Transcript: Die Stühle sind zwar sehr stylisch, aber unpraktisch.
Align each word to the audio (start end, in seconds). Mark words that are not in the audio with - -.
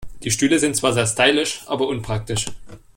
Die 0.23 0.31
Stühle 0.31 0.57
sind 0.57 0.75
zwar 0.75 0.93
sehr 0.93 1.05
stylisch, 1.05 1.61
aber 1.67 1.87
unpraktisch. 1.87 2.47